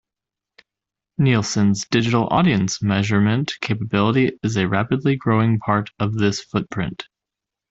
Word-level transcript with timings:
Nielsen's 1.19 1.85
digital 1.85 2.25
audience 2.31 2.81
measurement 2.81 3.53
capability 3.61 4.31
is 4.41 4.57
a 4.57 4.67
rapidly 4.67 5.15
growing 5.15 5.59
part 5.59 5.91
of 5.99 6.15
this 6.15 6.41
footprint. 6.41 7.05